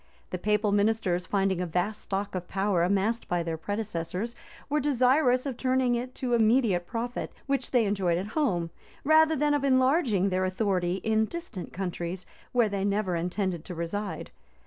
The 0.31 0.39
papal 0.39 0.71
ministers, 0.71 1.27
finding 1.27 1.61
a 1.61 1.67
vast 1.67 2.01
stock 2.01 2.33
of 2.33 2.47
power 2.47 2.81
amassed 2.81 3.27
by 3.27 3.43
their 3.43 3.55
predecessors, 3.55 4.35
were 4.67 4.79
desirous 4.79 5.45
of 5.45 5.57
turning 5.57 5.93
it 5.93 6.15
to 6.15 6.33
immediate 6.33 6.87
profit, 6.87 7.31
which 7.45 7.69
they 7.69 7.85
enjoyed 7.85 8.17
at 8.17 8.29
home, 8.33 8.71
rather 9.03 9.35
than 9.35 9.53
of 9.53 9.63
enlarging 9.63 10.29
their 10.29 10.43
authority 10.43 10.95
in 11.03 11.25
distant 11.25 11.71
countries, 11.71 12.25
where 12.51 12.67
they 12.67 12.83
never 12.83 13.15
intended 13.15 13.63
to 13.65 13.75
reside. 13.75 14.31